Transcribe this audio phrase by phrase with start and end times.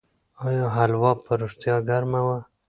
[0.47, 2.37] آیا هلوا په رښتیا ګرمه وه؟